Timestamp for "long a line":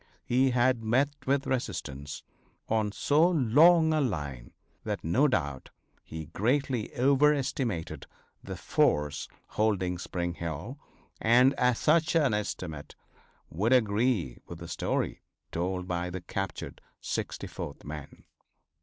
3.29-4.51